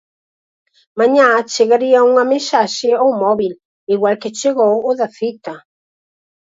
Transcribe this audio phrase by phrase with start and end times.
[0.99, 3.53] Mañá chegaría unha mensaxe ao móbil,
[3.93, 5.55] igual que chegou o da cita.